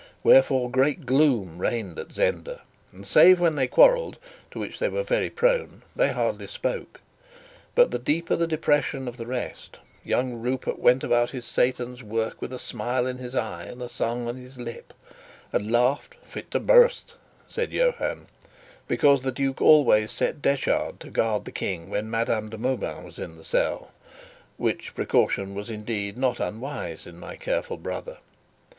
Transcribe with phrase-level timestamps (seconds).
[0.23, 2.61] Wherefore great gloom reigned at Zenda;
[2.91, 4.17] and save when they quarrelled,
[4.49, 7.01] to which they were very prone, they hardly spoke.
[7.75, 12.51] But the deeper the depression of the rest, young Rupert went about Satan's work with
[12.51, 14.91] a smile in his eye and a song on his lip;
[15.53, 17.13] and laughed "fit to burst"
[17.47, 18.25] (said Johann)
[18.87, 23.19] because the duke always set Detchard to guard the King when Madame de Mauban was
[23.19, 23.91] in the cell
[24.57, 28.17] which precaution was, indeed, not unwise in my careful brother.